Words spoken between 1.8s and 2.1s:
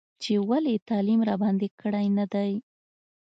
کړی